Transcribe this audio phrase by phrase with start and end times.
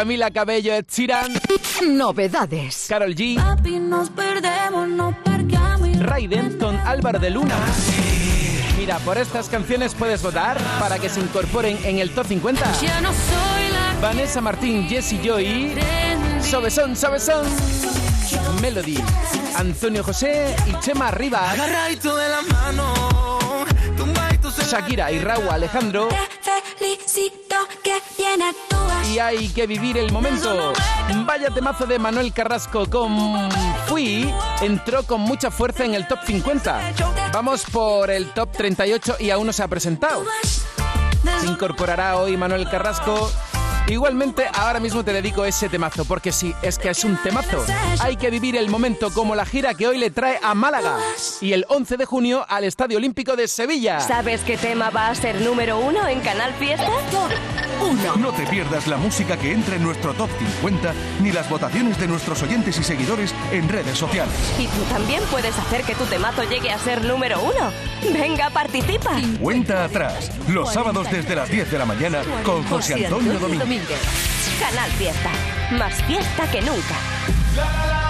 [0.00, 1.30] Camila Cabello, Ed Sheeran,
[1.86, 2.86] Novedades.
[2.88, 4.88] Carol G, Papi, nos perdemos,
[5.98, 7.54] Raiden con Álvaro de Luna.
[8.78, 12.80] Mira, por estas canciones puedes votar para que se incorporen en el top 50.
[12.80, 15.74] ya no soy la Vanessa Martín, Jessie Joy,
[16.40, 17.46] Sobesón, Sobesón,
[18.62, 18.96] Melody,
[19.56, 22.94] Antonio José y Chema Rivas, de la mano,
[24.66, 26.08] Shakira y Raúl Alejandro.
[26.78, 27.39] felicito.
[29.10, 30.72] Y hay que vivir el momento.
[31.26, 33.50] Vaya temazo de Manuel Carrasco con
[33.86, 36.92] Fui entró con mucha fuerza en el top 50.
[37.32, 40.24] Vamos por el top 38 y aún no se ha presentado.
[41.40, 43.30] Se incorporará hoy Manuel Carrasco.
[43.88, 47.64] Igualmente, ahora mismo te dedico ese temazo, porque sí, es que es un temazo.
[48.00, 50.98] Hay que vivir el momento como la gira que hoy le trae a Málaga
[51.40, 54.00] y el 11 de junio al Estadio Olímpico de Sevilla.
[54.00, 56.88] ¿Sabes qué tema va a ser número uno en Canal Fiesta?
[57.82, 58.16] Uno.
[58.16, 60.92] No te pierdas la música que entra en nuestro top 50
[61.22, 64.34] ni las votaciones de nuestros oyentes y seguidores en redes sociales.
[64.58, 67.72] Y tú también puedes hacer que tu temazo llegue a ser número uno.
[68.12, 69.12] Venga, participa.
[69.40, 73.38] Cuenta atrás, los sábados desde las 10 de la mañana con José Antonio
[73.70, 74.00] Domínguez.
[74.58, 75.30] Canal Fiesta.
[75.78, 78.09] Más fiesta que nunca.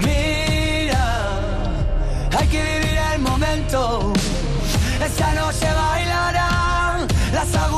[0.00, 1.28] Mira,
[2.36, 4.12] hay que vivir el momento.
[5.04, 7.77] Esta noche bailarán las agujas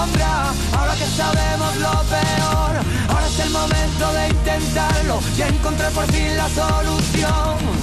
[0.00, 2.72] ahora que sabemos lo peor,
[3.08, 7.79] ahora es el momento de intentarlo y encontrar por fin la solución.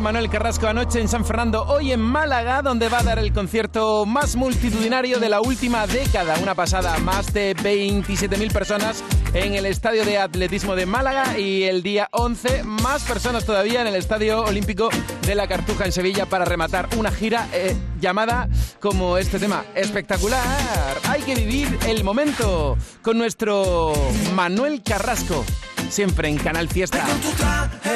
[0.00, 4.06] Manuel Carrasco anoche en San Fernando, hoy en Málaga, donde va a dar el concierto
[4.06, 6.36] más multitudinario de la última década.
[6.42, 9.04] Una pasada, más de 27.000 personas
[9.34, 13.86] en el Estadio de Atletismo de Málaga y el día 11 más personas todavía en
[13.86, 14.88] el Estadio Olímpico
[15.26, 18.48] de la Cartuja en Sevilla para rematar una gira eh, llamada
[18.80, 19.64] como este tema.
[19.74, 20.98] Espectacular.
[21.08, 23.92] Hay que vivir el momento con nuestro
[24.34, 25.44] Manuel Carrasco,
[25.88, 27.04] siempre en Canal Fiesta.
[27.04, 27.94] Con tu traje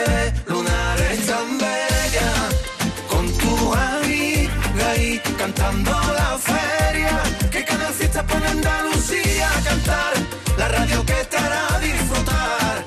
[5.37, 7.21] cantando la feria,
[7.51, 10.13] que cada fiesta pone Andalucía a cantar,
[10.57, 12.85] la radio que te hará disfrutar,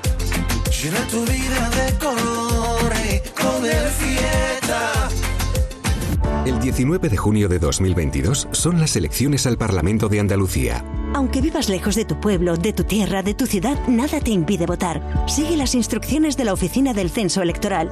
[0.69, 5.09] llena tu vida de colores, con el fiesta.
[6.45, 10.83] El 19 de junio de 2022 son las elecciones al Parlamento de Andalucía.
[11.13, 14.65] Aunque vivas lejos de tu pueblo, de tu tierra, de tu ciudad, nada te impide
[14.65, 15.25] votar.
[15.27, 17.91] Sigue las instrucciones de la Oficina del Censo Electoral.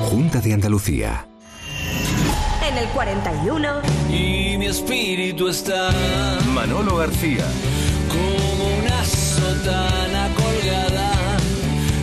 [0.09, 1.27] Junta de Andalucía.
[2.71, 3.81] En el 41.
[4.09, 5.91] Y mi espíritu está
[6.55, 7.45] Manolo García.
[8.17, 11.11] Como una sotana colgada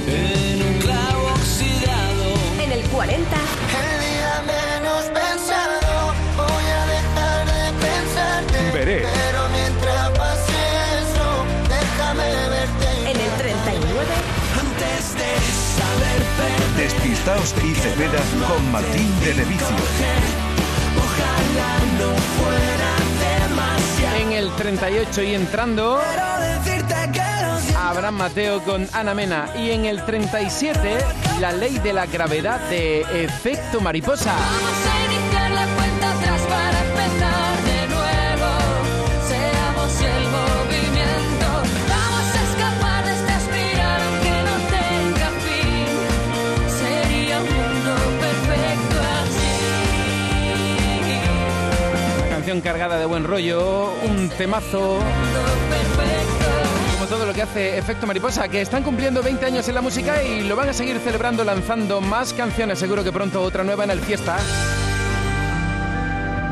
[0.07, 2.27] en un clavo oxidado.
[2.63, 3.37] En el 40.
[3.81, 8.57] El día menos pensado, voy a dejar de pensarte.
[8.77, 8.99] Veré.
[9.01, 10.59] Pero mientras pase
[11.01, 11.27] eso,
[11.75, 12.87] déjame verte.
[13.11, 14.13] En el 39.
[14.63, 15.31] Antes de
[15.79, 19.75] saber perder, Despistaos y Cepeda con Martín de Levicio.
[21.03, 23.02] ojalá no fuera
[24.33, 25.99] el 38 y entrando.
[27.77, 29.49] Abraham Mateo con Ana Mena.
[29.57, 30.97] Y en el 37,
[31.39, 34.33] la ley de la gravedad de efecto mariposa.
[52.53, 54.99] Canción cargada de buen rollo, un temazo.
[56.93, 60.21] Como todo lo que hace Efecto Mariposa, que están cumpliendo 20 años en la música
[60.21, 62.77] y lo van a seguir celebrando lanzando más canciones.
[62.77, 64.37] Seguro que pronto otra nueva en el fiesta.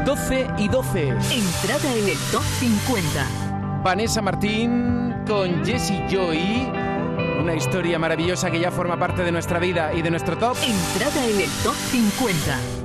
[0.05, 1.09] 12 y 12.
[1.09, 3.81] Entrada en el top 50.
[3.83, 6.67] Vanessa Martín con Jessie Joy.
[7.39, 10.57] Una historia maravillosa que ya forma parte de nuestra vida y de nuestro top.
[10.63, 12.80] Entrada en el top 50.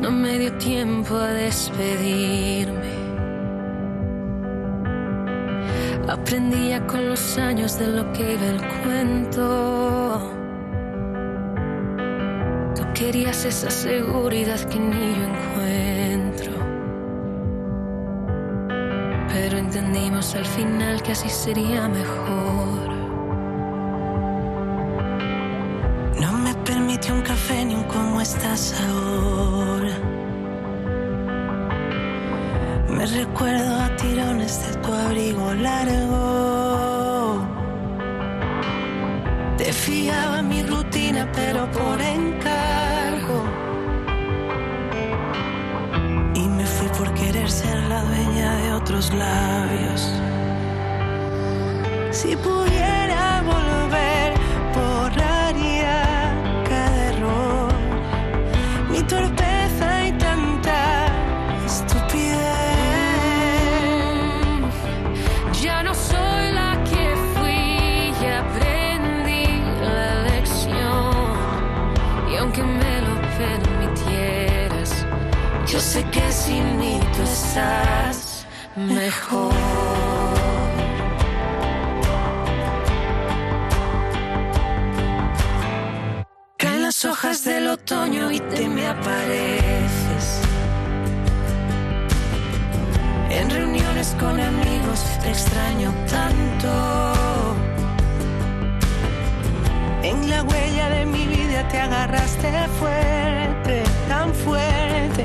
[0.00, 2.96] No me dio tiempo a despedirme.
[6.08, 10.32] Aprendía con los años de lo que iba el cuento.
[12.76, 16.52] Tú querías esa seguridad que ni yo encuentro.
[19.32, 22.88] Pero entendimos al final que así sería mejor.
[26.20, 29.75] No me permitió un café ni un cómo estás ahora.
[33.14, 37.38] Recuerdo a tirones de tu abrigo largo.
[39.56, 43.44] Te fiaba mi rutina, pero por encargo.
[46.34, 50.10] Y me fui por querer ser la dueña de otros labios.
[52.10, 53.85] Si pudiera volver,
[75.96, 79.54] sé que sin mí tú estás mejor.
[86.58, 90.26] Caen las hojas del otoño y te me apareces.
[93.38, 96.72] En reuniones con amigos te extraño tanto.
[100.02, 102.50] En la huella de mi vida te agarraste
[102.80, 105.24] fuerte, tan fuerte.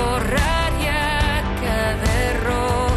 [0.00, 2.90] borraría cada error.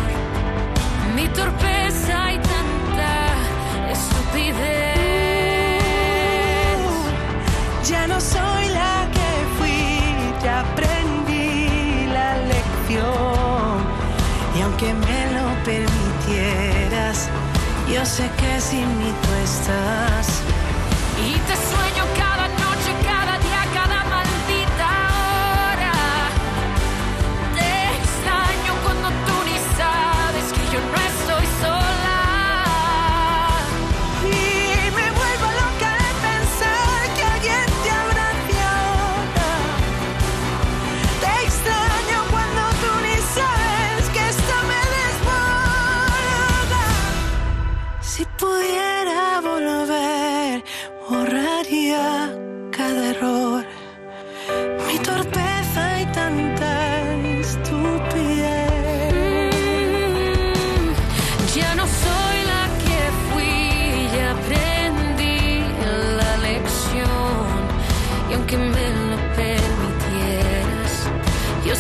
[1.16, 3.14] Mi torpeza y tanta
[3.92, 5.04] estupidez.
[7.90, 10.00] Ya no soy la que fui,
[10.44, 13.76] ya aprendí la lección.
[14.56, 17.30] Y aunque me lo permitieras,
[17.94, 20.33] yo sé que sin mí tú estás.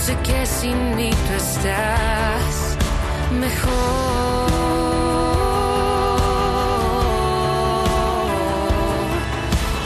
[0.05, 2.77] Sé que sin mí tú estás
[3.39, 4.49] mejor.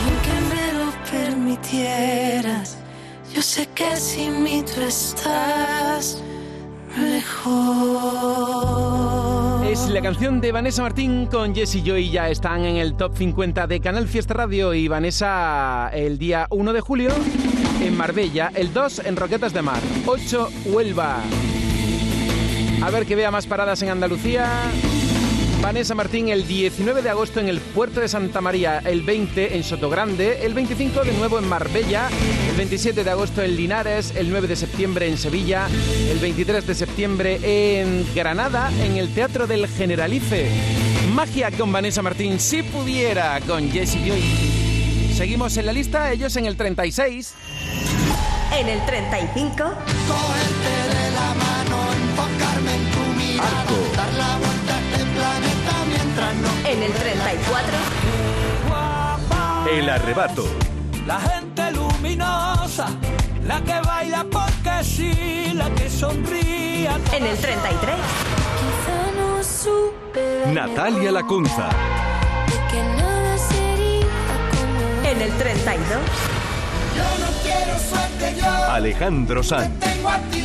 [0.01, 2.79] Y aunque me lo permitieras,
[3.31, 6.19] yo sé que sin mí tú estás
[6.97, 8.17] mejor.
[9.67, 12.09] Es la canción de Vanessa Martín con Jesse Joy.
[12.09, 14.73] Ya están en el top 50 de Canal Fiesta Radio.
[14.73, 17.11] Y Vanessa el día 1 de julio
[17.87, 21.21] en Marbella, el 2 en Roquetas de Mar, 8 Huelva.
[22.83, 24.47] A ver que vea más paradas en Andalucía.
[25.61, 29.63] Vanessa Martín el 19 de agosto en el puerto de Santa María, el 20 en
[29.63, 32.09] Sotogrande, el 25 de nuevo en Marbella,
[32.49, 35.67] el 27 de agosto en Linares, el 9 de septiembre en Sevilla,
[36.11, 37.39] el 23 de septiembre
[37.79, 40.49] en Granada, en el Teatro del Generalife.
[41.13, 44.56] Magia con Vanessa Martín, si pudiera, con Jessie Joy.
[45.17, 47.33] Seguimos en la lista, ellos en el 36.
[48.55, 49.55] En el 35.
[49.55, 49.73] Cogerte
[50.93, 53.63] de la mano, enfocarme en tu mirada,
[53.95, 56.49] dar la vuelta a este planeta mientras no.
[56.69, 57.77] En el 34.
[59.71, 60.45] El arrebato.
[61.07, 62.85] La gente luminosa,
[63.43, 66.91] la que baila porque sí, la que sonríe.
[67.11, 67.95] En el 33.
[68.59, 71.69] Quizá no supe Natalia Lacunza.
[75.09, 75.97] En el 32.
[76.95, 79.79] Yo no quiero suerte, yo Alejandro Sanz.
[79.79, 80.43] tengo a ti.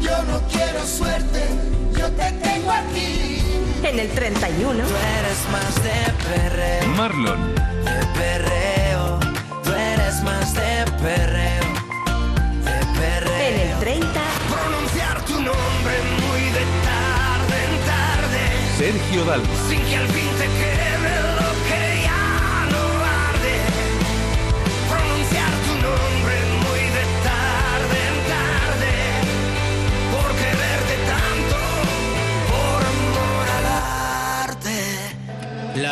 [0.00, 1.44] Yo no quiero suerte,
[1.96, 3.42] yo te tengo aquí.
[3.84, 4.84] En el 31.
[4.84, 7.54] Tú eres más de perreo, Marlon.
[7.54, 9.20] de perreo.
[9.62, 11.64] Tú eres más de perreo,
[12.64, 13.48] de perreo.
[13.48, 14.20] En el 30.
[14.50, 15.94] Pronunciar tu nombre
[16.26, 18.42] muy de tarde en tarde.
[18.78, 19.48] Sergio Dalma.
[19.68, 20.95] Sin que al fin te quede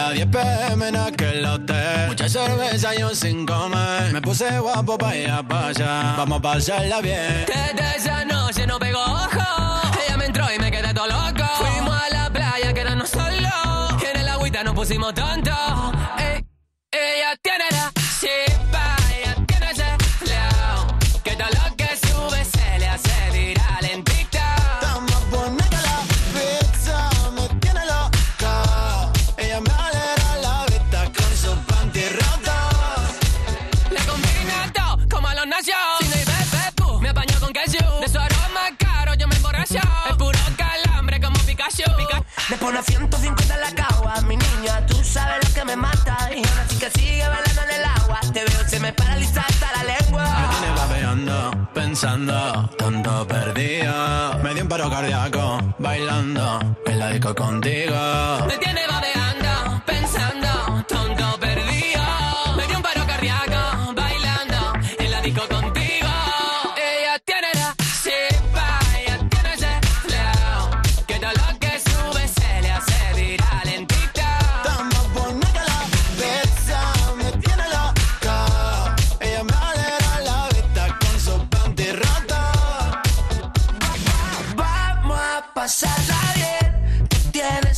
[0.04, 5.16] La 10 pm en aquel hotel Mucha cerveza yo sin comer Me puse guapo pa'
[5.16, 9.80] ir pa' allá Vamos a pasarla bien Desde esa noche no pegó ojo.
[10.06, 11.44] Ella me entró y me quedé todo loco.
[11.56, 14.02] Fuimos a la playa, quedarnos solos.
[14.12, 15.54] En el agüita nos pusimos tontos.
[16.18, 16.43] Ey,
[42.64, 46.16] pone a 150 en la cagua, mi niña, tú sabes lo que me mata.
[46.34, 48.20] Y ahora sí que sigue bailando en el agua.
[48.32, 50.24] Te veo, se me paraliza hasta la lengua.
[50.40, 57.34] Me tiene babeando, pensando, tonto perdido Me dio un paro cardíaco, bailando En la disco
[57.34, 57.96] contigo
[58.48, 59.13] Me tiene babeando,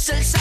[0.09, 0.36] el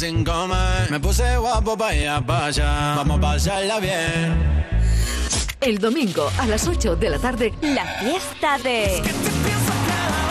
[0.00, 4.64] sin comer Me puse guapo pa' ir pa' allá Vamos a pasarla bien
[5.60, 9.02] El domingo a las 8 de la tarde, La fiesta de.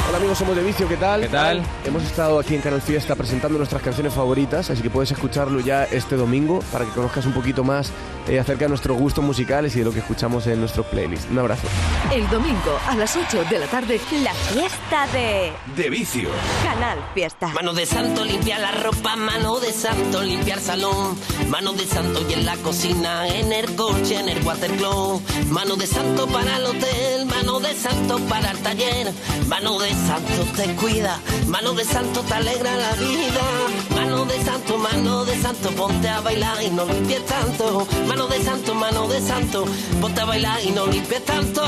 [0.09, 0.39] Hola, amigos?
[0.39, 1.21] Somos de Vicio, ¿qué tal?
[1.21, 1.61] ¿Qué tal?
[1.85, 5.83] Hemos estado aquí en Canal Fiesta presentando nuestras canciones favoritas, así que puedes escucharlo ya
[5.83, 7.91] este domingo para que conozcas un poquito más
[8.29, 11.27] eh, acerca de nuestros gustos musicales y de lo que escuchamos en nuestros playlists.
[11.31, 11.67] Un abrazo.
[12.13, 16.29] El domingo a las 8 de la tarde, La fiesta de De vicio.
[16.63, 17.47] Canal Fiesta.
[17.47, 21.17] Mano de santo limpiar la ropa, mano de santo limpiar salón,
[21.49, 25.87] mano de santo y en la cocina, en el coche, en el watercloak, mano de
[25.87, 29.11] santo para el hotel, mano de santo para el taller,
[29.47, 33.41] mano de santo te cuida, mano de santo te alegra la vida,
[34.49, 39.07] santo, mano de santo, ponte a bailar y no limpies tanto, mano de santo, mano
[39.07, 39.65] de santo,
[40.01, 41.61] ponte a bailar y no limpies tanto.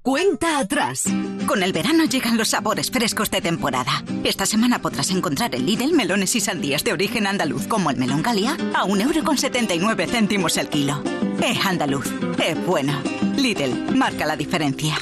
[0.00, 1.04] Cuenta atrás.
[1.46, 4.02] Con el verano llegan los sabores frescos de temporada.
[4.24, 8.22] Esta semana podrás encontrar en Lidl melones y sandías de origen andaluz como el melón
[8.22, 11.02] Galia a 1,79 céntimos el kilo.
[11.42, 12.06] Es andaluz,
[12.42, 12.94] es bueno.
[13.36, 14.96] Lidl, marca la diferencia.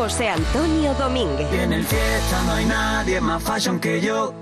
[0.00, 1.46] José Antonio Domínguez.
[1.52, 4.32] Y en el fiesta no hay nadie más fashion que yo.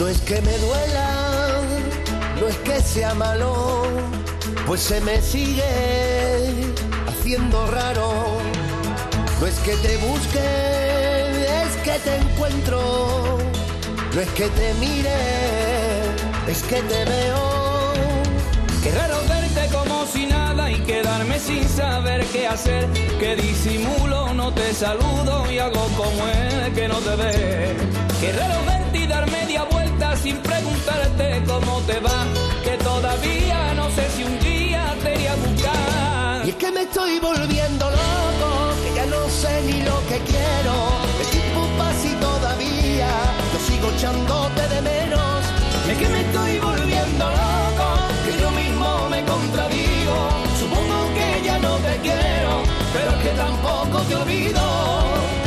[0.00, 1.60] No es que me duela,
[2.40, 3.84] no es que sea malo,
[4.70, 5.64] pues se me sigue
[7.08, 8.12] haciendo raro.
[9.40, 10.38] No es que te busque,
[11.64, 13.38] es que te encuentro.
[14.14, 15.16] No es que te mire,
[16.46, 17.92] es que te veo.
[18.84, 22.86] Qué raro verte como si nada y quedarme sin saber qué hacer.
[23.18, 27.74] Que disimulo, no te saludo y hago como el que no te ve.
[28.20, 32.24] Qué raro verte y dar media vuelta sin preguntarte cómo te va.
[32.62, 34.39] Que todavía no sé si un
[36.44, 40.74] Y es que me estoy volviendo loco, que ya no sé ni lo que quiero.
[41.20, 43.08] El tiempo pasa y todavía
[43.52, 45.44] yo sigo echándote de menos.
[45.88, 47.86] Es que me estoy volviendo loco,
[48.26, 50.16] que yo mismo me contradigo.
[50.58, 55.39] Supongo que ya no te quiero, pero es que tampoco te olvido.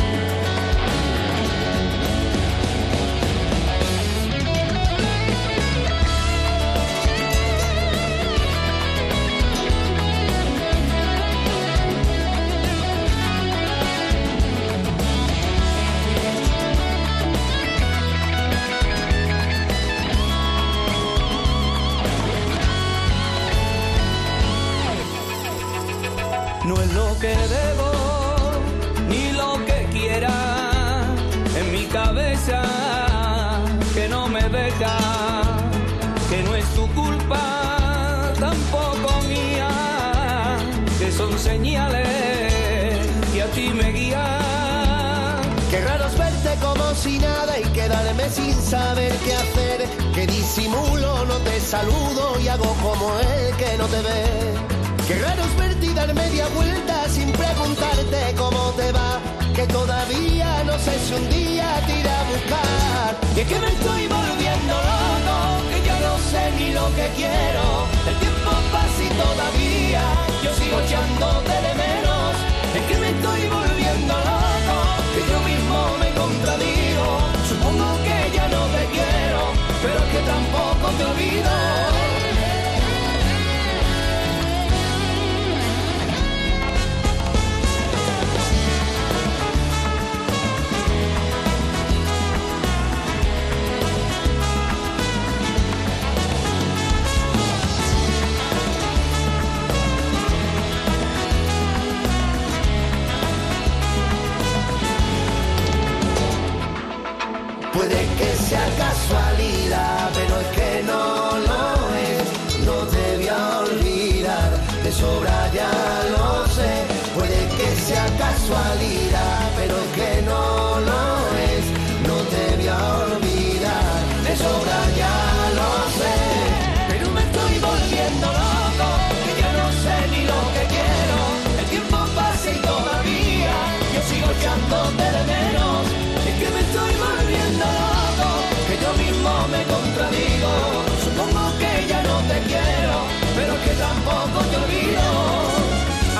[63.48, 67.86] Que me estoy volviendo loco, que ya no sé ni lo que quiero.
[68.08, 69.73] El tiempo pasa y todavía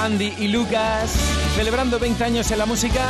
[0.04, 1.16] Andy y Lucas
[1.56, 3.00] celebrando 20 años en la música,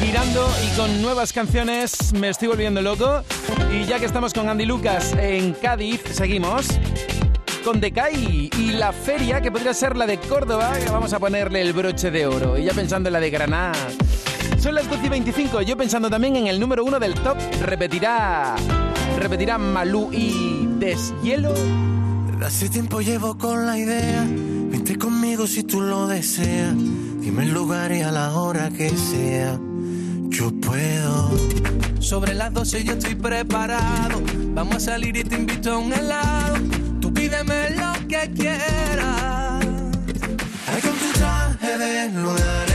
[0.00, 2.12] girando y con nuevas canciones.
[2.12, 3.24] Me estoy volviendo loco.
[3.72, 6.68] Y ya que estamos con Andy Lucas en Cádiz, seguimos
[7.64, 11.72] con Decay y la feria que podría ser la de Córdoba, vamos a ponerle el
[11.72, 12.56] broche de oro.
[12.56, 13.74] Y ya pensando en la de Granada.
[14.60, 18.54] Son las 12 y 25, yo pensando también en el número uno del top, repetirá,
[19.18, 21.52] repetirá Malú y Deshielo.
[22.40, 24.24] Hace tiempo llevo con la idea,
[24.88, 26.74] vente conmigo si tú lo deseas,
[27.20, 29.58] dime el lugar y a la hora que sea,
[30.28, 31.30] yo puedo.
[32.00, 34.22] Sobre las 12 yo estoy preparado.
[34.54, 36.56] Vamos a salir y te invito a un helado.
[37.00, 39.66] Tú pídeme lo que quieras.
[40.66, 42.67] Ay, con tu traje de lunar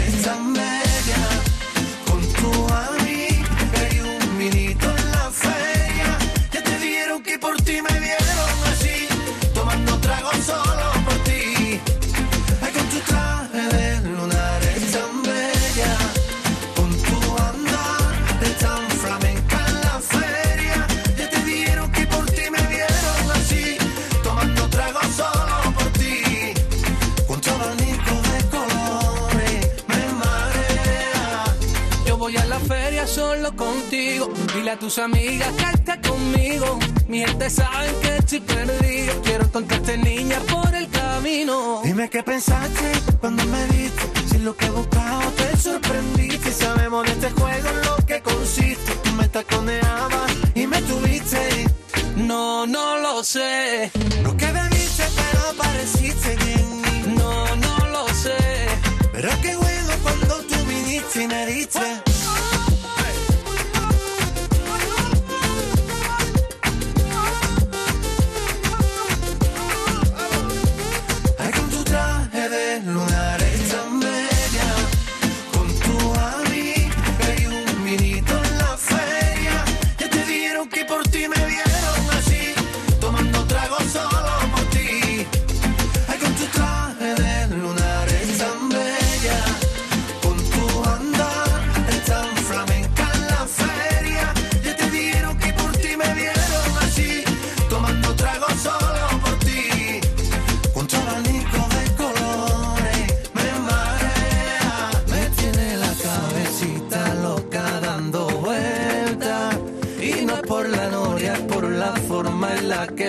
[33.33, 34.29] solo contigo.
[34.53, 36.79] Dile a tus amigas que estés conmigo.
[37.07, 39.13] Mi gente sabe que estoy perdido.
[39.23, 41.81] Quiero encontrarte, niña, por el camino.
[41.83, 44.03] Dime qué pensaste cuando me viste.
[44.29, 46.51] Si lo que buscaba te sorprendiste.
[46.51, 48.91] Sabemos de este juego en lo que consiste.
[49.03, 51.65] Tú me taconeabas y me tuviste.
[52.15, 53.91] No, no lo sé.
[54.23, 57.15] Lo que debiste, pero pareciste bien.
[57.15, 58.37] No, no lo sé.
[59.11, 62.12] Pero qué bueno cuando tú viniste y me diste.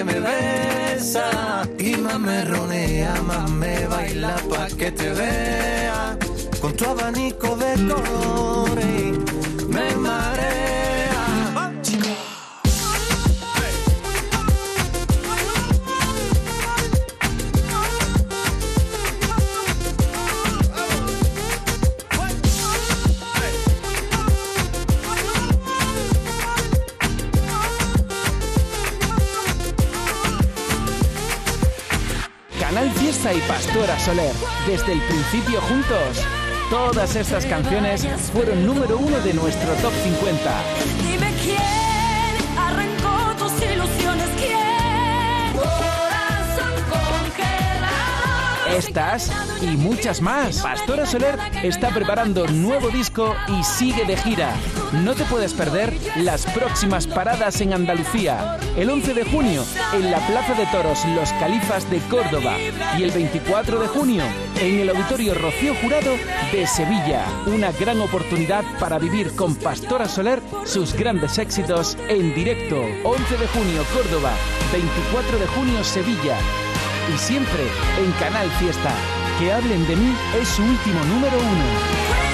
[0.05, 1.69] Me besa.
[1.79, 6.17] Y más me ronea, más me baila pa' que te vea.
[6.61, 9.14] Con tu abanico de colores
[33.49, 34.33] Pastora Soler,
[34.67, 36.25] desde el principio juntos.
[36.71, 41.84] Todas estas canciones fueron número uno de nuestro top 50.
[48.77, 49.31] Estas
[49.63, 50.61] y muchas más.
[50.61, 54.53] Pastora Soler está preparando nuevo disco y sigue de gira.
[55.05, 58.59] No te puedes perder las próximas paradas en Andalucía.
[58.77, 62.57] El 11 de junio en la Plaza de Toros Los Califas de Córdoba
[62.99, 64.25] y el 24 de junio
[64.61, 66.11] en el Auditorio Rocío Jurado
[66.51, 67.25] de Sevilla.
[67.47, 72.83] Una gran oportunidad para vivir con Pastora Soler sus grandes éxitos en directo.
[73.05, 74.33] 11 de junio Córdoba,
[74.73, 76.37] 24 de junio Sevilla
[77.13, 77.63] y siempre
[77.99, 78.95] en Canal Fiesta.
[79.39, 82.34] Que hablen de mí es su último número uno.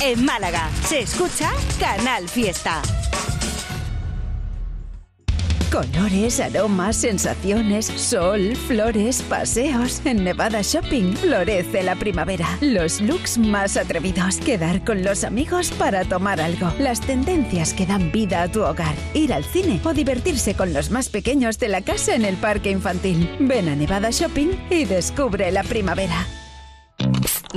[0.00, 2.80] En Málaga se escucha Canal Fiesta.
[5.72, 10.00] Colores, aromas, sensaciones, sol, flores, paseos.
[10.04, 12.46] En Nevada Shopping florece la primavera.
[12.60, 14.36] Los looks más atrevidos.
[14.36, 16.72] Quedar con los amigos para tomar algo.
[16.78, 18.94] Las tendencias que dan vida a tu hogar.
[19.14, 22.70] Ir al cine o divertirse con los más pequeños de la casa en el parque
[22.70, 23.28] infantil.
[23.40, 26.26] Ven a Nevada Shopping y descubre la primavera.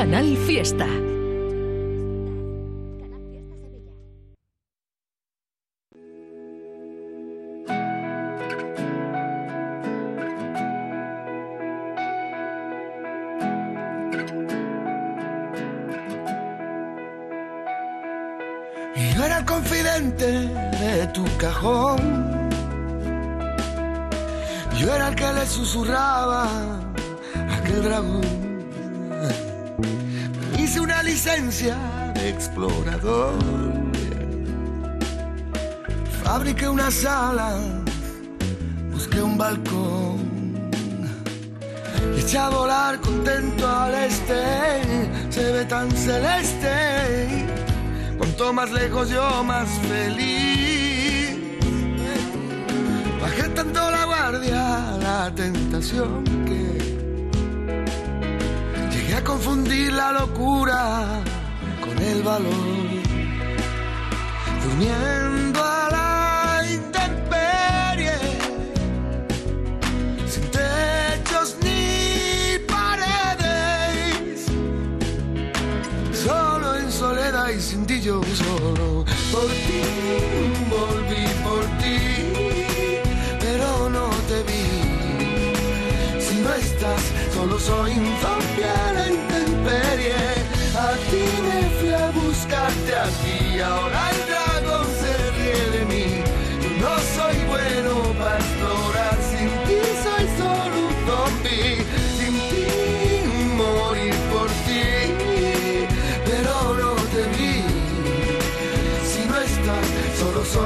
[0.00, 0.86] Canal Fiesta.
[18.96, 20.26] Yo era el confidente
[20.80, 22.00] de tu cajón.
[24.78, 28.39] Yo era el que le susurraba a aquel dragón.
[31.22, 31.76] Licencia
[32.14, 33.34] de explorador.
[36.24, 37.58] Fabriqué una sala,
[38.90, 40.70] busqué un balcón.
[42.16, 44.40] Y eché a volar contento al este,
[45.28, 47.44] se ve tan celeste.
[48.16, 51.36] Cuanto más lejos yo más feliz.
[53.20, 56.59] Bajé tanto la guardia, la tentación que
[59.40, 61.22] confundir la locura
[61.82, 62.52] con el valor.
[64.62, 65.79] Durmiendo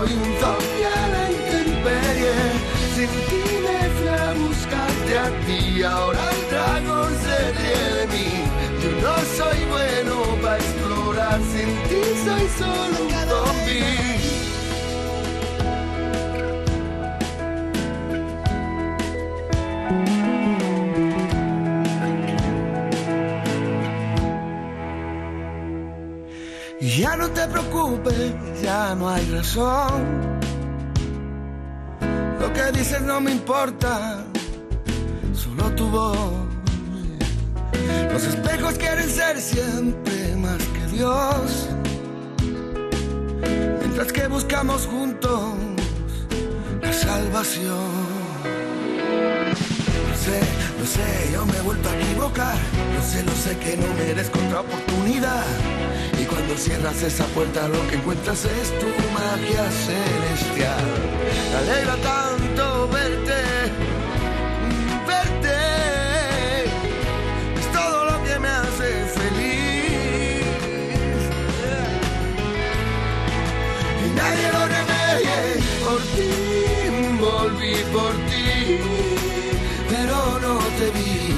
[0.04, 2.34] soy un zombie a la intemperie.
[2.94, 3.42] Sin ti
[4.08, 8.28] a buscarte a ti, ahora el dragón se ríe de mí.
[8.82, 13.94] Yo no soy bueno para explorar, sin ti soy solo un zombie.
[26.96, 28.34] Ya no te preocupes,
[28.64, 30.00] ya no hay razón.
[32.40, 34.24] Lo que dices no me importa,
[35.34, 36.18] solo tu voz.
[38.12, 41.68] Los espejos quieren ser siempre más que Dios.
[43.80, 45.42] Mientras que buscamos juntos
[46.80, 47.92] la salvación.
[50.08, 50.40] Lo sé,
[50.80, 52.56] lo sé, yo me he vuelto a equivocar.
[52.94, 55.44] Lo sé, lo sé que no merezco otra oportunidad.
[56.20, 60.84] Y cuando cierras esa puerta lo que encuentras es tu magia celestial.
[61.50, 63.42] Me alegra tanto verte,
[65.06, 65.56] verte.
[67.58, 70.44] Es todo lo que me hace feliz.
[74.04, 75.38] Y nadie lo remedie.
[75.84, 76.44] Por ti
[77.20, 78.78] volví por ti,
[79.88, 81.34] pero no te vi.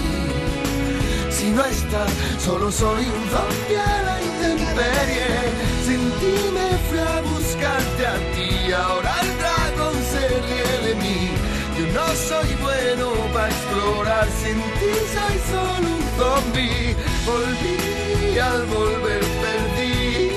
[1.30, 4.35] Si no estás, solo soy un zombie
[4.76, 11.30] Sin ti me fui a buscarte a ti, ahora el dragón se ríe de mí.
[11.78, 16.94] Yo no soy bueno para explorar, sin ti soy solo un zombie.
[17.24, 20.30] Volví al volver perdí,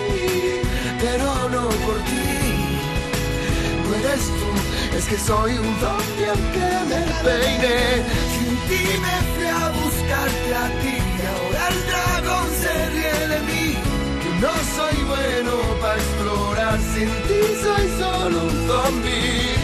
[1.01, 2.31] pero no por ti.
[3.83, 7.77] No eres tú, es que soy un zombie aunque me peine.
[8.33, 10.97] Sin ti me fui a buscarte a ti,
[11.29, 13.78] ahora el dragón se mí.
[14.41, 19.58] No soy bueno para explorar, sin ti soy solo un zombie.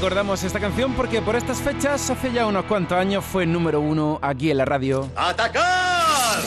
[0.00, 4.18] Recordamos esta canción porque por estas fechas, hace ya unos cuantos años, fue número uno
[4.22, 5.06] aquí en la radio.
[5.14, 6.38] ¡Atacar!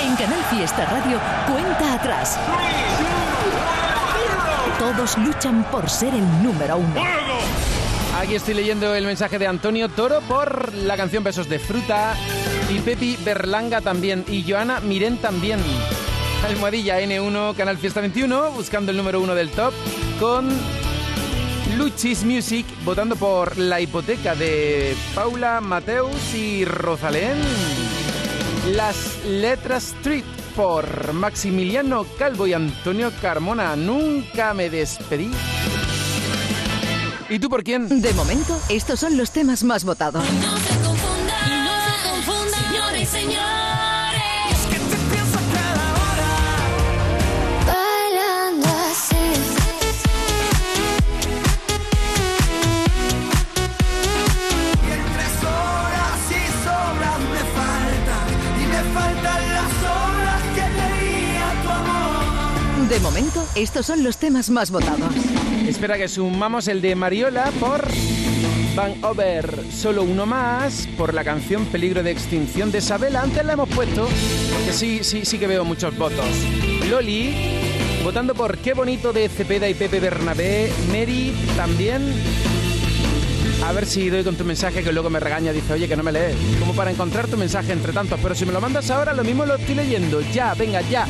[0.00, 1.18] En Canal Fiesta Radio,
[1.52, 2.38] cuenta atrás.
[4.78, 7.02] Todos luchan por ser el número uno.
[8.20, 12.14] Aquí estoy leyendo el mensaje de Antonio Toro por la canción Besos de Fruta.
[12.68, 14.24] Y Pepi Berlanga también.
[14.28, 15.58] Y Joana Miren también.
[16.44, 19.74] Almohadilla N1, Canal Fiesta 21, buscando el número uno del top.
[20.20, 20.48] Con
[21.76, 27.38] Luchis Music, votando por La Hipoteca de Paula Mateus y Rosalén.
[28.74, 30.24] Las Letras Street
[30.56, 33.76] por Maximiliano Calvo y Antonio Carmona.
[33.76, 35.30] Nunca me despedí.
[37.28, 38.00] ¿Y tú por quién?
[38.00, 40.24] De momento, estos son los temas más votados.
[62.98, 65.14] De momento, estos son los temas más votados.
[65.68, 67.86] Espera que sumamos el de Mariola por
[68.74, 73.22] Van Over, solo uno más, por la canción Peligro de Extinción de Isabela.
[73.22, 74.08] Antes la hemos puesto,
[74.52, 76.26] porque sí, sí, sí que veo muchos votos.
[76.90, 77.36] Loli,
[78.02, 80.72] votando por Qué bonito de Cepeda y Pepe Bernabé.
[80.88, 82.02] Mary también.
[83.64, 86.02] A ver si doy con tu mensaje que luego me regaña, dice, oye, que no
[86.02, 86.34] me lees.
[86.58, 89.46] Como para encontrar tu mensaje entre tantos, pero si me lo mandas ahora, lo mismo
[89.46, 90.20] lo estoy leyendo.
[90.32, 91.06] Ya, venga, ya.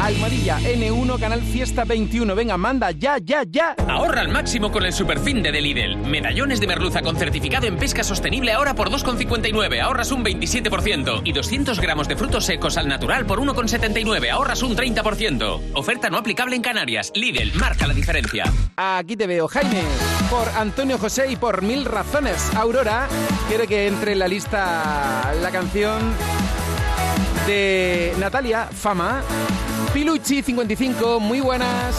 [0.00, 2.34] Almohadilla N1, Canal Fiesta 21.
[2.34, 3.74] Venga, manda, ya, ya, ya.
[3.86, 5.96] Ahorra al máximo con el superfin de Lidl.
[5.98, 9.80] Medallones de merluza con certificado en pesca sostenible ahora por 2,59.
[9.80, 11.22] Ahorras un 27%.
[11.24, 14.30] Y 200 gramos de frutos secos al natural por 1,79.
[14.30, 15.60] Ahorras un 30%.
[15.74, 17.12] Oferta no aplicable en Canarias.
[17.14, 18.44] Lidl, marca la diferencia.
[18.76, 19.82] Aquí te veo, Jaime,
[20.30, 22.54] por Antonio José y por Mil Razones.
[22.54, 23.06] Aurora
[23.48, 26.00] quiere que entre en la lista la canción
[27.46, 29.22] de Natalia, Fama.
[29.92, 31.96] Pilucci 55, muy buenas.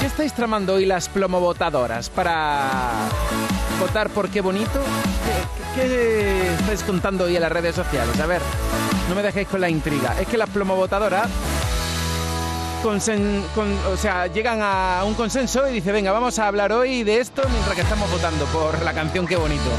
[0.00, 3.08] ¿Qué estáis tramando hoy las plomovotadoras para
[3.80, 4.80] votar por qué bonito?
[5.74, 8.18] ¿Qué, estáis contando hoy en las redes sociales?
[8.20, 8.40] A ver,
[9.08, 10.14] no me dejéis con la intriga.
[10.20, 10.48] Es que las
[13.54, 17.18] con- o sea, llegan a un consenso y dice, venga, vamos a hablar hoy de
[17.18, 19.70] esto mientras que estamos votando por la canción Qué bonito.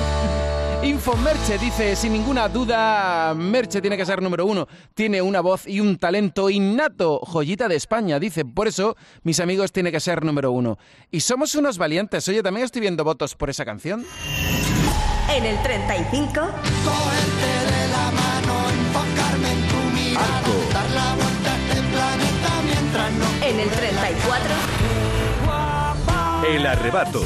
[0.85, 4.67] Info Merche dice, sin ninguna duda, Merche tiene que ser número uno.
[4.93, 7.19] Tiene una voz y un talento innato.
[7.23, 8.45] Joyita de España, dice.
[8.45, 10.77] Por eso, mis amigos, tiene que ser número uno.
[11.09, 12.27] Y somos unos valientes.
[12.27, 14.05] Oye, también estoy viendo votos por esa canción.
[15.35, 16.41] En el 35, de
[17.89, 23.25] la mano, enfocarme en tu mirada, dar la vuelta a este planeta mientras no.
[23.43, 24.55] en el 34,
[26.53, 27.23] El arrebato.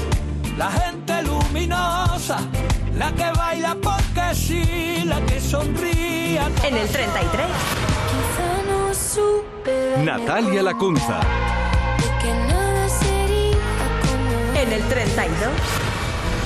[0.57, 2.37] La gente luminosa,
[2.99, 6.39] la que baila porque sí, la que sonríe.
[6.67, 7.47] en el 33,
[8.11, 11.19] Quizá no supe Natalia Lacunza.
[12.21, 13.57] que nada sería
[14.03, 15.49] como en el 32,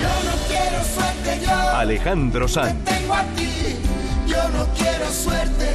[0.01, 2.83] Yo no quiero suerte, yo Alejandro Sanz.
[2.85, 3.49] tengo a ti.
[4.27, 5.67] Yo no quiero suerte,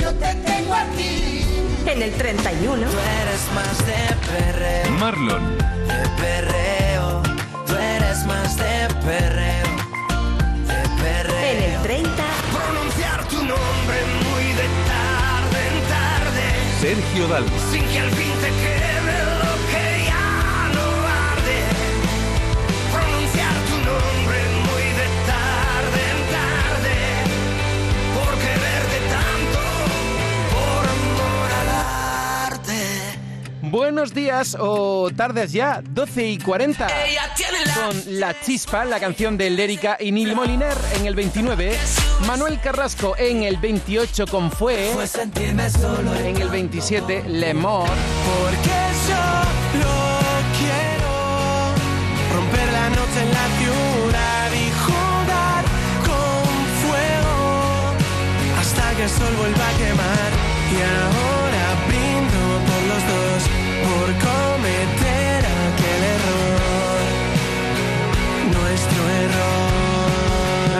[0.00, 1.44] yo te tengo a ti.
[1.86, 4.00] en el 31, Tú eres más de
[4.32, 5.58] perreo, Marlon.
[5.58, 7.22] de perreo.
[7.66, 9.49] Tú eres más de perreo,
[11.82, 12.10] 30,
[12.52, 16.44] Pronunciar tu nombre muy de tarde en tarde,
[16.80, 17.50] Sergio Dalma.
[17.70, 18.92] sin que al fin te quede
[19.42, 20.86] lo que ya no
[21.32, 21.58] arde.
[22.92, 26.96] Pronunciar tu nombre muy de tarde en tarde,
[28.14, 29.60] por quererte tanto,
[30.52, 31.68] por amor al
[32.52, 32.80] arte.
[33.62, 36.86] Buenos días o tardes ya, 12 y 40.
[37.06, 37.32] Ella
[37.74, 41.76] Con La Chispa, la canción de Lérica y Nil Moliner en el 29.
[42.26, 44.90] Manuel Carrasco en el 28 con Fue.
[44.90, 47.88] En el 27, Lemor.
[47.88, 49.24] Porque yo
[49.78, 50.10] lo
[50.58, 51.74] quiero
[52.34, 55.64] romper la noche en la ciudad y jugar
[56.06, 56.48] con
[56.82, 57.94] fuego
[58.58, 60.32] hasta que el sol vuelva a quemar.
[60.72, 61.29] Y ahora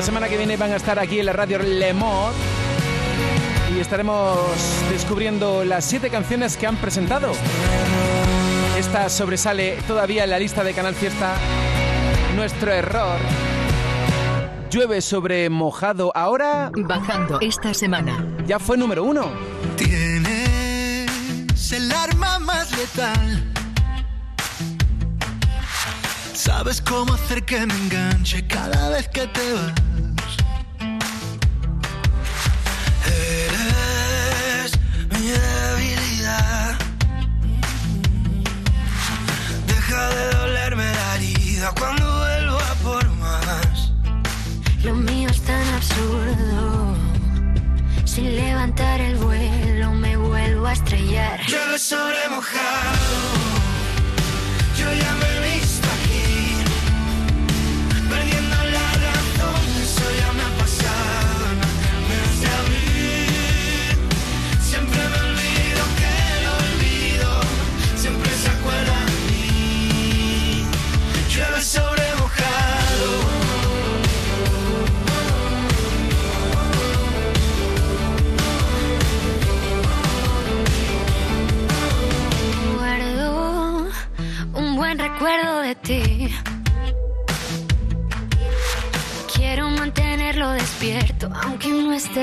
[0.00, 2.32] La semana que viene van a estar aquí en la radio Le Mod
[3.76, 4.38] y estaremos
[4.90, 7.32] descubriendo las siete canciones que han presentado.
[8.78, 11.34] Esta sobresale todavía en la lista de Canal Fiesta.
[12.34, 13.18] Nuestro error.
[14.70, 16.12] Llueve sobre mojado.
[16.14, 16.72] Ahora.
[16.74, 18.24] Bajando esta semana.
[18.46, 19.30] Ya fue número uno.
[19.76, 21.10] Tienes
[21.72, 23.49] el arma más letal.
[26.52, 29.72] Sabes cómo hacer que me enganche cada vez que te vas.
[33.06, 34.72] Eres
[35.12, 36.76] mi debilidad.
[39.68, 43.92] Deja de dolerme la herida cuando vuelvo a por más.
[44.82, 46.96] Lo mío es tan absurdo.
[48.04, 51.40] Sin levantar el vuelo me vuelvo a estrellar.
[51.46, 52.98] Llueve sobre mojado.
[54.76, 55.19] Yo ya me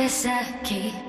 [0.07, 1.06] no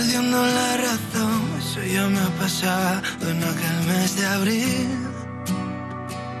[0.00, 1.40] perdiendo la razón.
[1.58, 4.88] Eso ya me ha pasado en aquel mes de abril.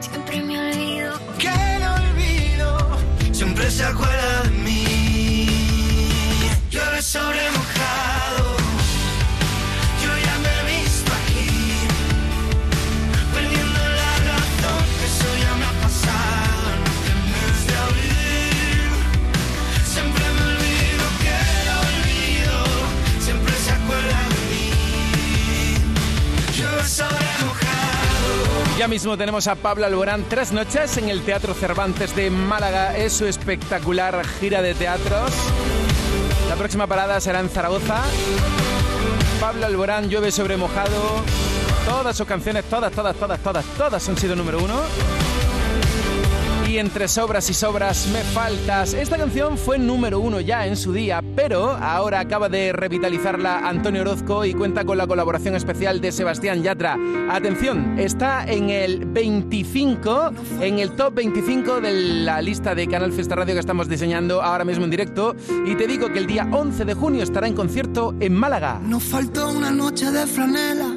[0.00, 1.12] Siempre me olvido.
[1.38, 2.98] Que no olvido,
[3.32, 5.46] siempre se acuerda de mí.
[6.70, 7.42] Llueve sobre
[28.80, 32.96] Ya mismo tenemos a Pablo Alborán tres noches en el Teatro Cervantes de Málaga.
[32.96, 35.32] Es su espectacular gira de teatros.
[36.48, 38.02] La próxima parada será en Zaragoza.
[39.38, 41.22] Pablo Alborán, llueve sobre mojado.
[41.84, 44.80] Todas sus canciones, todas, todas, todas, todas, todas han sido número uno.
[46.70, 48.94] Y entre sobras y sobras me faltas.
[48.94, 54.02] Esta canción fue número uno ya en su día, pero ahora acaba de revitalizarla Antonio
[54.02, 56.96] Orozco y cuenta con la colaboración especial de Sebastián Yatra.
[57.28, 63.34] Atención, está en el 25, en el top 25 de la lista de Canal Fiesta
[63.34, 65.34] Radio que estamos diseñando ahora mismo en directo.
[65.66, 68.80] Y te digo que el día 11 de junio estará en concierto en Málaga.
[69.00, 70.96] Faltó una noche de franela,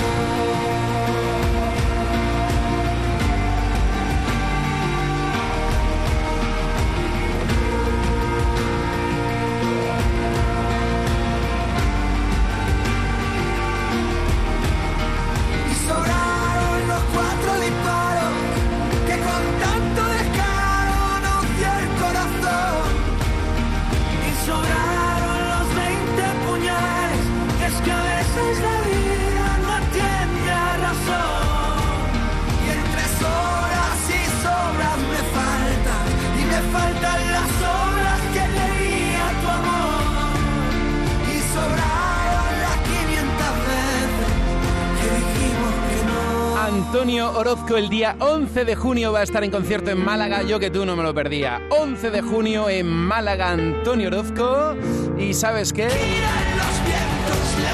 [47.77, 50.85] El día 11 de junio va a estar en concierto en Málaga, yo que tú
[50.85, 51.61] no me lo perdía.
[51.69, 54.75] 11 de junio en Málaga, Antonio Orozco.
[55.17, 55.87] ¿Y sabes qué?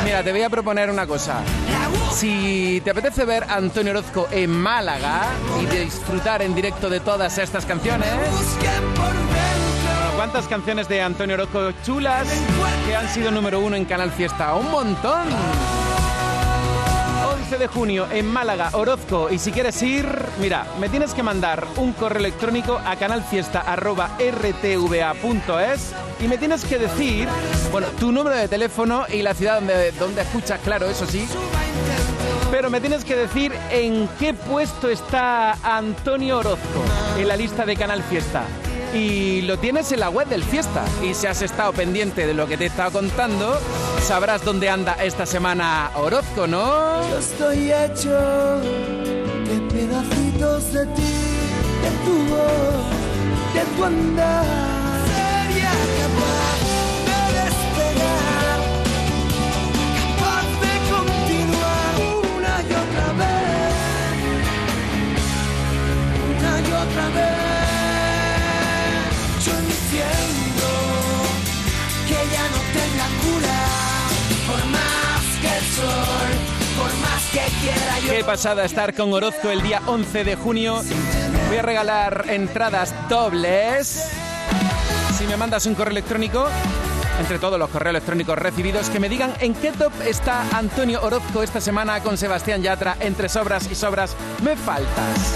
[0.06, 1.42] Mira, te voy a proponer una cosa.
[2.14, 5.26] Si te apetece ver Antonio Orozco en Málaga
[5.62, 8.10] y disfrutar en directo de todas estas canciones...
[10.16, 12.28] ¿Cuántas canciones de Antonio Orozco chulas
[12.88, 14.54] que han sido número uno en Canal Fiesta?
[14.54, 15.28] ¡Un montón!
[17.48, 19.30] 11 de junio en Málaga, Orozco.
[19.32, 20.06] Y si quieres ir,
[20.42, 27.30] mira, me tienes que mandar un correo electrónico a canalfiesta.rtva.es y me tienes que decir,
[27.72, 31.26] bueno, tu número de teléfono y la ciudad donde, donde escuchas, claro, eso sí.
[32.52, 36.84] Pero me tienes que decir en qué puesto está Antonio Orozco
[37.18, 38.44] en la lista de Canal Fiesta.
[38.94, 40.86] Y lo tienes en la web del Fiesta.
[41.04, 43.60] Y si has estado pendiente de lo que te he estado contando,
[44.02, 47.08] sabrás dónde anda esta semana Orozco, ¿no?
[47.10, 48.12] Yo estoy hecho
[48.60, 51.14] de pedacitos de ti,
[51.84, 52.18] de tu
[53.54, 54.77] de tu.
[78.28, 80.82] Pasada estar con Orozco el día 11 de junio.
[81.48, 84.12] Voy a regalar entradas dobles.
[85.18, 86.46] Si me mandas un correo electrónico,
[87.22, 91.42] entre todos los correos electrónicos recibidos, que me digan en qué top está Antonio Orozco
[91.42, 92.98] esta semana con Sebastián Yatra.
[93.00, 94.14] Entre sobras y sobras,
[94.44, 95.34] me faltas.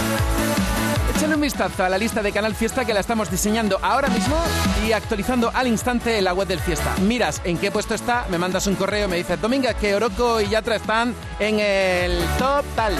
[1.21, 4.35] Échale un vistazo a la lista de Canal Fiesta que la estamos diseñando ahora mismo
[4.83, 6.95] y actualizando al instante en la web del Fiesta.
[7.03, 10.47] Miras en qué puesto está, me mandas un correo, me dices, Dominga, que Orozco y
[10.47, 12.95] Yatra están en el top tal.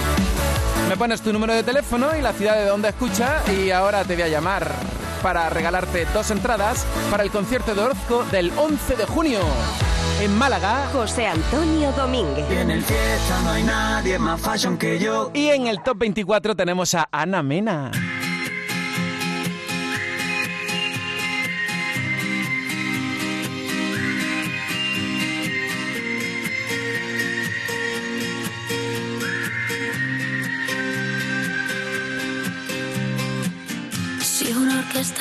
[0.88, 4.14] Me pones tu número de teléfono y la ciudad de donde escucha y ahora te
[4.14, 4.70] voy a llamar
[5.20, 9.40] para regalarte dos entradas para el concierto de Orozco del 11 de junio
[10.20, 10.88] en Málaga.
[10.92, 12.48] José Antonio Domínguez.
[12.52, 15.32] En el fiesta no hay nadie más fashion que yo.
[15.34, 17.90] Y en el top 24 tenemos a Ana Mena.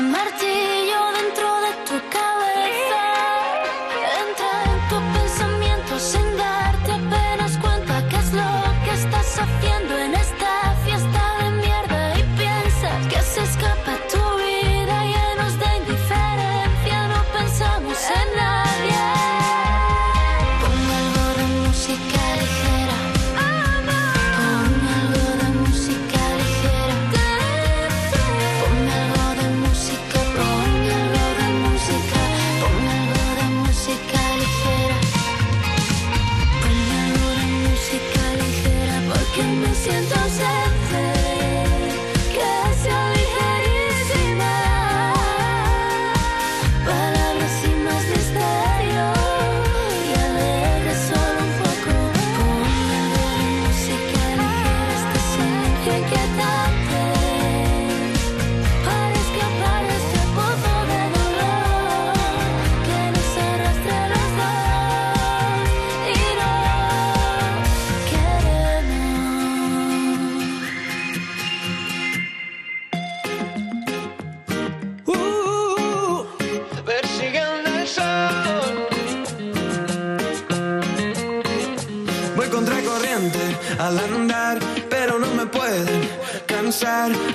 [0.00, 0.51] se.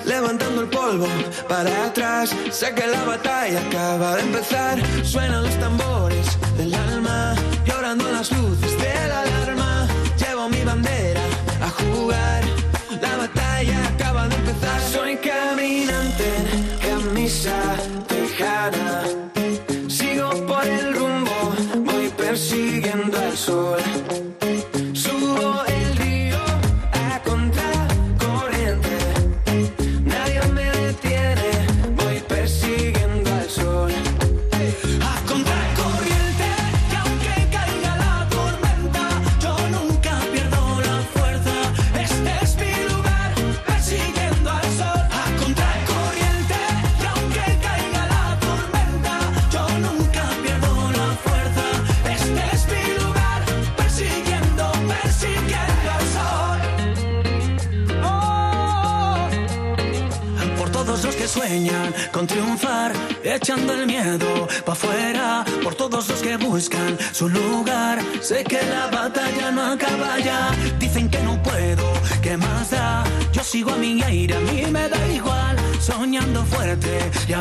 [0.06, 1.08] levantando el polvo
[1.48, 2.36] para atrás.
[2.52, 4.78] Sé que la batalla acaba de empezar.
[5.06, 7.34] Suenan los tambores del alma,
[7.66, 9.88] llorando las luces de la alarma.
[10.18, 11.22] Llevo mi bandera
[11.62, 12.44] a jugar.
[13.02, 14.82] La batalla acaba de empezar.
[14.82, 16.30] Soy caminante,
[16.82, 17.58] camisa
[18.08, 19.04] tejana.
[19.88, 24.27] Sigo por el rumbo, voy persiguiendo al sol.
[68.28, 73.06] Sé que la batalla no acaba ya, dicen que no puedo, ¿qué más da?
[73.32, 77.32] Yo sigo a mi aire, a mí me da igual, soñando fuerte y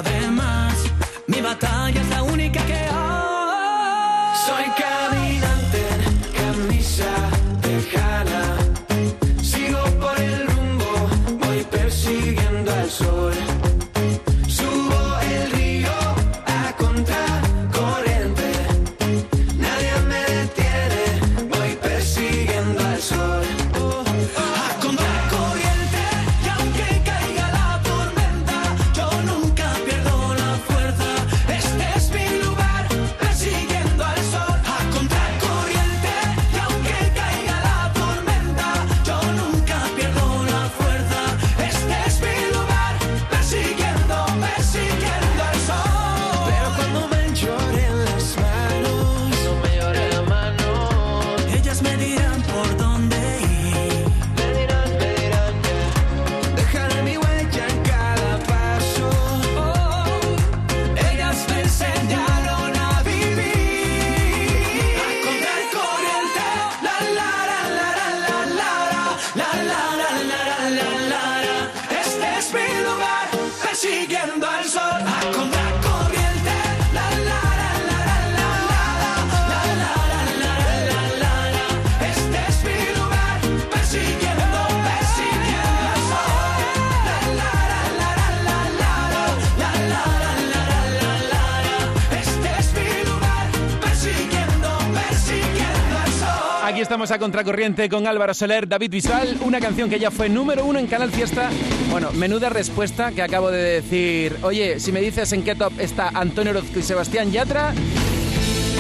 [97.06, 100.80] estamos a contracorriente con Álvaro Soler, David Visual, una canción que ya fue número uno
[100.80, 101.50] en Canal Fiesta.
[101.88, 104.36] Bueno, menuda respuesta que acabo de decir.
[104.42, 107.72] Oye, si me dices en qué top está Antonio Orozco y Sebastián Yatra,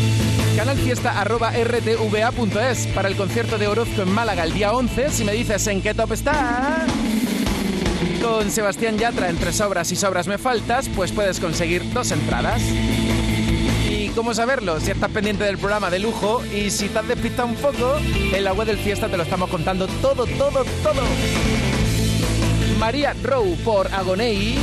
[0.59, 5.11] Canalfiesta.rtva.es para el concierto de Orozco en Málaga el día 11.
[5.11, 6.85] Si me dices en qué top está
[8.21, 12.61] con Sebastián Yatra entre sobras y sobras me faltas, pues puedes conseguir dos entradas.
[13.89, 14.81] ¿Y cómo saberlo?
[14.81, 18.43] Si estás pendiente del programa de lujo y si te has despistado un poco, en
[18.43, 21.03] la web del Fiesta te lo estamos contando todo, todo, todo.
[22.81, 24.59] María Rowe por Agonei.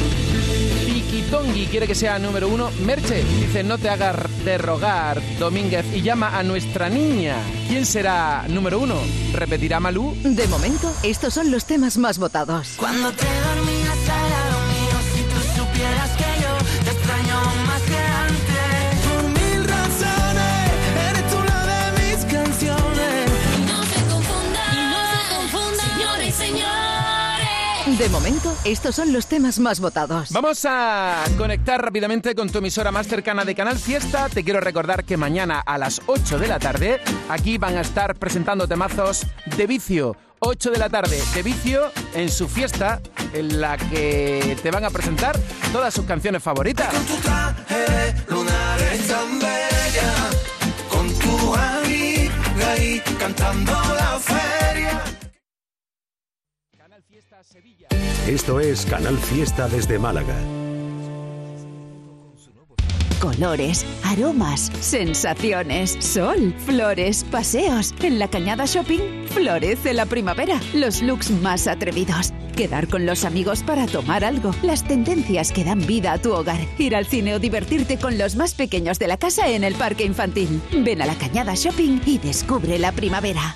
[0.86, 2.70] Vicky Tongi quiere que sea número uno.
[2.86, 7.36] Merche dice no te hagas de rogar, Domínguez, y llama a nuestra niña.
[7.68, 8.96] ¿Quién será número uno?
[9.34, 10.16] ¿Repetirá Malú?
[10.24, 12.76] De momento, estos son los temas más votados.
[12.78, 16.25] Cuando te dormías era lo mío, si tú supieras que
[27.98, 30.30] De momento, estos son los temas más votados.
[30.32, 34.28] Vamos a conectar rápidamente con tu emisora más cercana de Canal Fiesta.
[34.28, 38.16] Te quiero recordar que mañana a las 8 de la tarde aquí van a estar
[38.16, 39.26] presentando temazos
[39.56, 40.18] de vicio.
[40.39, 43.00] 8 de la tarde de vicio en su fiesta
[43.34, 45.39] en la que te van a presentar
[45.72, 46.93] todas sus canciones favoritas.
[47.70, 50.14] Eres lunares tan bella,
[50.89, 54.45] con tu amiga ahí cantando la feria.
[58.28, 60.36] Esto es Canal Fiesta desde Málaga.
[63.20, 67.93] Colores, aromas, sensaciones, sol, flores, paseos.
[68.02, 70.60] En la Cañada Shopping florece la primavera.
[70.74, 72.34] Los looks más atrevidos.
[72.56, 74.52] Quedar con los amigos para tomar algo.
[74.62, 76.60] Las tendencias que dan vida a tu hogar.
[76.78, 80.06] Ir al cine o divertirte con los más pequeños de la casa en el parque
[80.06, 80.62] infantil.
[80.84, 83.56] Ven a la Cañada Shopping y descubre la primavera.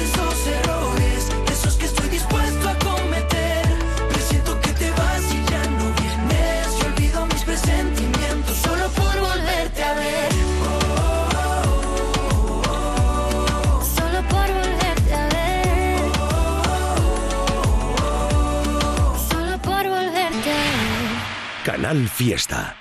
[22.07, 22.77] Fiesta.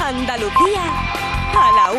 [0.00, 0.84] Andalucía
[1.54, 1.98] a la.